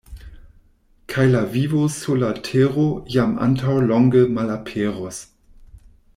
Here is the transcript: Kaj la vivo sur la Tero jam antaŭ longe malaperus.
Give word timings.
Kaj 1.13 1.25
la 1.35 1.41
vivo 1.55 1.81
sur 1.97 2.17
la 2.23 2.31
Tero 2.49 2.87
jam 3.17 3.37
antaŭ 3.49 3.77
longe 3.93 4.25
malaperus. 4.39 5.23